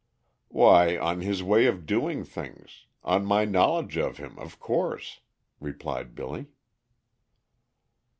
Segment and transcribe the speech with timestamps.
[0.47, 5.19] "Why, on his way of doing things, on my knowledge of him, of course;"
[5.59, 6.47] replied Billy.